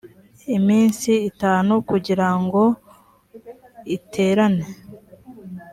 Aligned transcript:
iminsi 0.57 1.11
itanu 1.29 1.73
kugira 1.89 2.27
ngo 2.41 2.63
iterane 3.95 4.65